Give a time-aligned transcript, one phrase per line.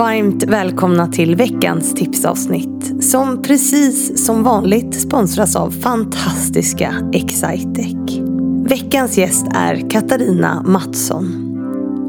[0.00, 8.20] Varmt välkomna till veckans tipsavsnitt som precis som vanligt sponsras av fantastiska Excitec.
[8.64, 11.26] Veckans gäst är Katarina Mattsson.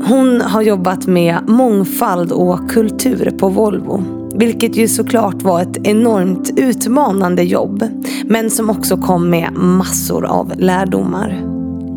[0.08, 4.04] Hon har jobbat med mångfald och kultur på Volvo.
[4.36, 7.84] Vilket ju såklart var ett enormt utmanande jobb.
[8.26, 11.51] Men som också kom med massor av lärdomar.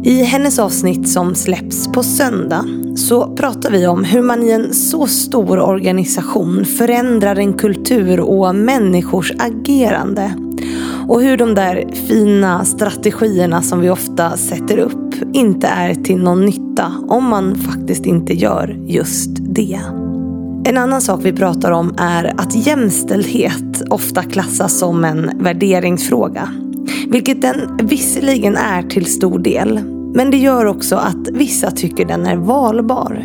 [0.07, 2.65] I hennes avsnitt som släpps på söndag
[2.97, 8.55] så pratar vi om hur man i en så stor organisation förändrar en kultur och
[8.55, 10.35] människors agerande.
[11.09, 16.45] Och hur de där fina strategierna som vi ofta sätter upp inte är till någon
[16.45, 19.81] nytta om man faktiskt inte gör just det.
[20.65, 26.49] En annan sak vi pratar om är att jämställdhet ofta klassas som en värderingsfråga.
[27.09, 29.94] Vilket den visserligen är till stor del.
[30.15, 33.25] Men det gör också att vissa tycker den är valbar.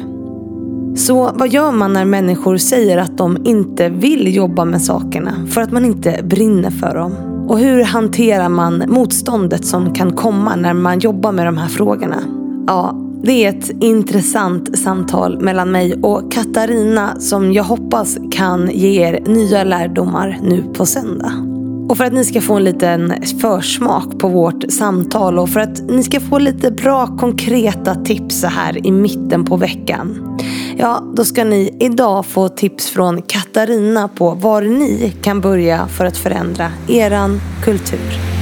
[0.95, 5.61] Så vad gör man när människor säger att de inte vill jobba med sakerna för
[5.61, 7.11] att man inte brinner för dem?
[7.47, 12.23] Och hur hanterar man motståndet som kan komma när man jobbar med de här frågorna?
[12.67, 19.01] Ja, det är ett intressant samtal mellan mig och Katarina som jag hoppas kan ge
[19.07, 21.58] er nya lärdomar nu på söndag.
[21.89, 25.81] Och för att ni ska få en liten försmak på vårt samtal och för att
[25.81, 30.37] ni ska få lite bra konkreta tips så här i mitten på veckan.
[30.77, 36.05] Ja, då ska ni idag få tips från Katarina på var ni kan börja för
[36.05, 38.38] att förändra eran kultur.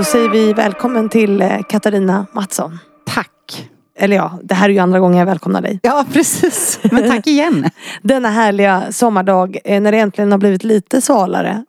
[0.00, 2.78] Då säger vi välkommen till eh, Katarina Mattsson.
[3.06, 3.68] Tack.
[3.98, 5.80] Eller ja, det här är ju andra gången jag välkomnar dig.
[5.82, 6.80] Ja, precis.
[6.90, 7.70] Men tack igen.
[8.02, 11.64] Denna härliga sommardag eh, när det äntligen har blivit lite svalare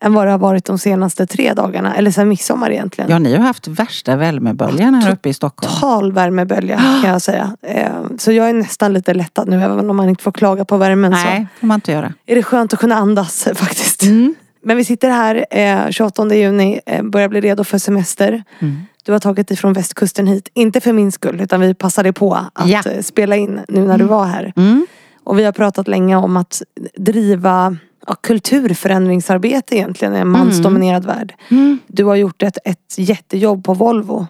[0.00, 1.94] än vad det har varit de senaste tre dagarna.
[1.96, 3.10] Eller sen midsommar egentligen.
[3.10, 5.74] Ja, ni har haft värsta värmeböljan här uppe i Stockholm.
[5.74, 7.56] Total värmebölja kan jag säga.
[7.62, 10.76] Eh, Så jag är nästan lite lättad nu även om man inte får klaga på
[10.76, 11.10] värmen.
[11.10, 12.12] Nej, får man inte göra.
[12.26, 14.02] Är det skönt att kunna andas faktiskt.
[14.02, 14.34] Mm.
[14.66, 18.44] Men vi sitter här eh, 28 juni, eh, börjar bli redo för semester.
[18.58, 18.76] Mm.
[19.04, 22.34] Du har tagit dig från västkusten hit, inte för min skull utan vi passade på
[22.54, 22.82] att Ja.
[22.90, 24.52] eh, spela in nu när du var här.
[24.56, 24.86] Mm.
[25.24, 26.62] Och vi har pratat länge om att
[26.96, 27.76] driva
[28.06, 31.34] ja, kulturförändringsarbete egentligen i en mansdominerad värld.
[31.50, 31.78] Mm.
[31.86, 34.26] Du har gjort ett, ett jättejobb på Volvo.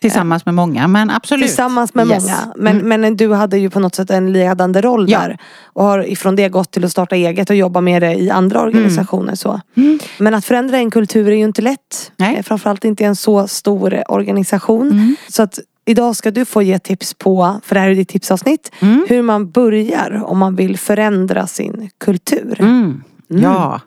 [0.00, 1.46] Tillsammans med många, men absolut.
[1.46, 2.22] Tillsammans med Yes.
[2.22, 2.52] många.
[2.56, 5.18] Men, men du hade ju på något sätt en ledande roll Ja.
[5.18, 5.38] där.
[5.64, 8.60] Och har ifrån det gått till att starta eget och jobba med det i andra
[8.62, 9.34] organisationer.
[9.34, 9.60] Så.
[9.76, 9.98] Mm.
[10.18, 12.12] Men att förändra en kultur är ju inte lätt.
[12.16, 12.36] Nej.
[12.36, 14.90] Eh, Framförallt inte i en så stor organisation.
[14.92, 15.16] Mm.
[15.28, 18.72] Så att idag ska du få ge tips på, för det här är ditt tipsavsnitt,
[18.80, 19.06] Mm.
[19.08, 22.56] hur man börjar om man vill förändra sin kultur.
[22.60, 23.02] Mm.
[23.28, 23.80] Ja.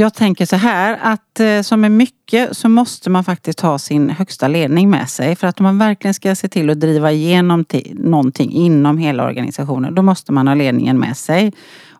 [0.00, 4.10] Jag tänker så här att eh, som med mycket så måste man faktiskt ha sin
[4.10, 5.36] högsta ledning med sig.
[5.36, 9.24] För att om man verkligen ska se till att driva igenom ti- någonting inom hela
[9.26, 11.52] organisationen då måste man ha ledningen med sig.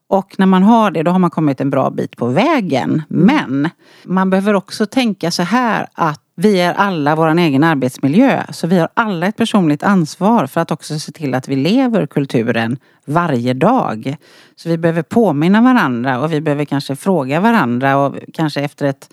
[0.08, 3.03] Och när man har det då har man kommit en bra bit på vägen.
[3.08, 3.69] Men
[4.04, 8.43] man behöver också tänka så här att vi är alla vår egen arbetsmiljö.
[8.50, 12.06] Så vi har alla ett personligt ansvar för att också se till att vi lever
[12.06, 14.16] kulturen varje dag.
[14.56, 19.10] Så vi behöver påminna varandra och vi behöver kanske fråga varandra och kanske efter ett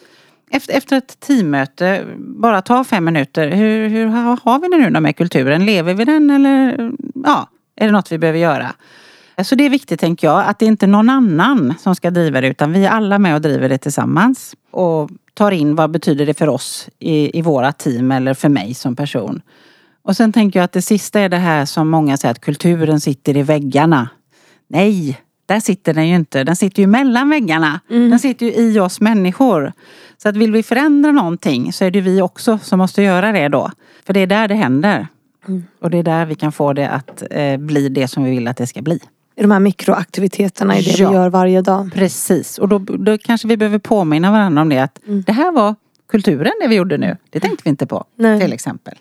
[0.52, 3.52] efter, efter ett teammöte, bara ta fem minuter.
[3.52, 4.08] Hur, hur
[4.44, 5.66] har vi det nu då med kulturen?
[5.66, 6.92] Lever vi den eller
[7.26, 8.74] ja, är det något vi behöver göra?
[9.44, 12.42] Så det är viktigt tänker jag, att det inte är någon annan som ska driva
[12.42, 14.56] det utan vi är alla med och driver det tillsammans.
[14.72, 18.74] Och tar in vad betyder det för oss i, i våra team eller för mig
[18.74, 19.42] som person.
[20.04, 23.00] Och sen tänker jag att det sista är det här som många säger att kulturen
[23.00, 24.10] sitter i väggarna.
[24.68, 26.44] Nej, där sitter den ju inte.
[26.44, 27.80] Den sitter ju mellan väggarna.
[27.88, 29.74] Den sitter ju i oss människor.
[30.18, 33.48] Så att vill vi förändra någonting så är det vi också som måste göra det
[33.48, 33.72] då.
[34.06, 35.08] För det är där det händer.
[35.82, 38.48] Och det är där vi kan få det att eh, bli det som vi vill
[38.48, 39.00] att det ska bli.
[39.38, 41.10] I de här mikroaktiviteterna i det Ja.
[41.10, 41.92] vi gör varje dag.
[41.94, 45.76] Precis, och då, då kanske vi behöver påminna varandra om det att det här var
[46.10, 47.18] kulturen det vi gjorde nu.
[47.30, 48.40] Det tänkte vi inte på Nej.
[48.42, 48.94] till exempel.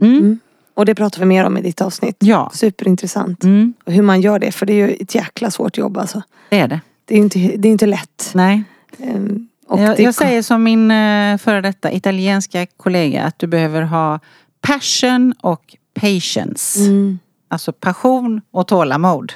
[0.00, 0.38] Mm.
[0.74, 2.16] Och det pratar vi mer om i ditt avsnitt.
[2.18, 3.44] Ja, Superintressant.
[3.44, 6.22] mm, Och hur man gör det, för det är ju ett jäkla svårt jobb alltså.
[6.48, 6.80] det är det.
[7.04, 8.30] Det är ju inte, det är inte lätt.
[8.34, 8.62] Nej.
[8.98, 14.20] Ehm, Jag, jag säger som min eh, före detta italienska kollega att du behöver ha
[14.60, 16.80] passion och patience.
[16.80, 17.18] Mm.
[17.48, 19.32] Alltså passion och tålamod.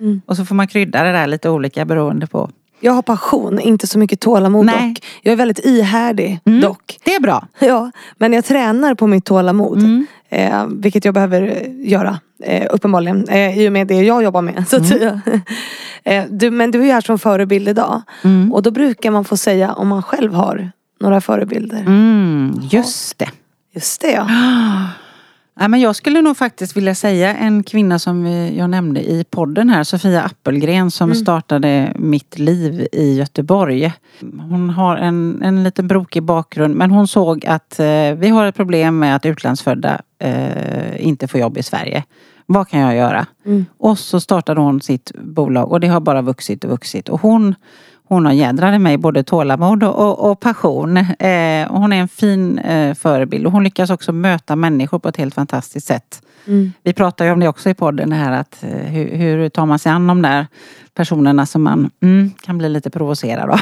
[0.00, 0.20] Mm.
[0.26, 2.50] Och så får man krydda det där lite olika beroende på
[2.80, 4.88] Jag har passion, inte så mycket tålamod Nej.
[4.88, 5.04] dock.
[5.22, 6.60] Jag är väldigt ihärdig Mm.
[6.60, 6.98] dock.
[7.04, 7.46] Det är bra.
[7.58, 9.78] Ja, men jag tränar på mitt tålamod.
[9.78, 10.06] Mm.
[10.28, 12.18] Eh, vilket jag behöver eh, göra.
[12.42, 13.28] Eh, uppenbarligen.
[13.28, 14.68] Eh, I och med det jag jobbar med.
[14.68, 15.20] Så säga.
[16.04, 18.02] eh, du, men du är ju här som förebild idag.
[18.24, 18.52] Mm.
[18.52, 21.80] Och då brukar man få säga om man själv har några förebilder.
[21.80, 23.28] Mm, just det.
[23.74, 24.26] Just det ja.
[25.62, 28.26] Ja, men jag skulle nog faktiskt vilja säga en kvinna som
[28.56, 33.92] jag nämnde i podden här, Sofia Appelgren som startade Mitt liv i Göteborg.
[34.20, 38.54] Hon har en, en liten brokig bakgrund men hon såg att eh, vi har ett
[38.54, 42.04] problem med att utlandsfödda eh, inte får jobb i Sverige.
[42.46, 43.26] Vad kan jag göra?
[43.46, 43.66] Mm.
[43.78, 47.08] Och så startade hon sitt bolag och det har bara vuxit och vuxit.
[47.08, 47.54] Och hon,
[48.10, 50.96] hon har jädrade mig både tålamod och, och, passion.
[50.96, 55.16] Eh, hon är en fin eh, förebild och hon lyckas också möta människor på ett
[55.16, 56.22] helt fantastiskt sätt.
[56.46, 56.72] Mm.
[56.82, 59.78] Vi pratar ju om det också i podden här att eh, hur, hur tar man
[59.78, 60.46] sig an de där
[60.94, 63.60] personerna som man mm, kan bli lite provocerad av.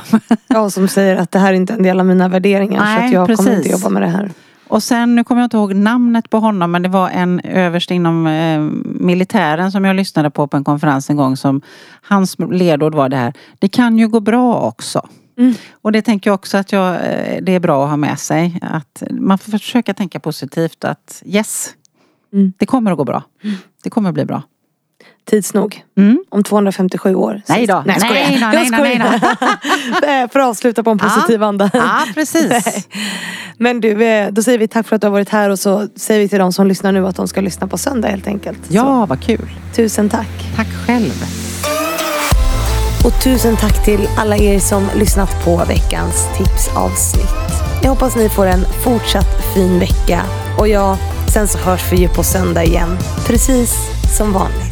[0.49, 2.79] Ja, som säger att det här är inte en del av mina värderingar.
[2.79, 3.57] så Nej, att jag kommer precis.
[3.57, 4.31] inte jobba med det här.
[4.69, 7.91] Och sen, nu kommer jag inte ihåg namnet på honom men det var en överst
[7.91, 11.61] inom eh, militären som jag lyssnade på på en konferens en gång som
[12.03, 13.33] hans ledord var det här.
[13.59, 15.09] Det kan ju gå bra också.
[15.39, 15.55] Mm.
[15.83, 18.59] Och det tänker jag också att jag, eh, det är bra att ha med sig.
[18.63, 21.75] Att man får försöka tänka positivt att yes,
[22.33, 22.53] Mm.
[22.57, 23.23] det kommer att gå bra.
[23.83, 24.43] Det kommer att bli bra.
[25.31, 25.83] Tids nog.
[25.97, 26.25] Mm.
[26.31, 27.43] Om 257 år.
[27.49, 27.83] Nej då.
[27.87, 27.97] Nej.
[28.01, 29.15] Nej Jag nej då, nej skojar.
[30.23, 31.71] Eh, För att avsluta på en positiv anda.
[31.73, 32.87] Ja, precis.
[33.59, 35.89] Men du, eh, då säger vi tack för att du har varit här och så
[35.97, 38.59] säger vi till de som lyssnar nu att de ska lyssna på söndag helt enkelt.
[38.69, 39.51] Ja, vad kul.
[39.71, 40.29] Så, tusen tack.
[40.57, 41.25] Tack själv.
[43.05, 47.35] Och tusen tack till alla er som lyssnat på veckans tipsavsnitt.
[47.83, 50.23] Jag hoppas ni får en fortsatt fin vecka.
[50.59, 50.99] Och ja,
[51.33, 52.99] sen så hörs vi ju på söndag igen.
[53.27, 53.75] Precis
[54.17, 54.68] som vanligt.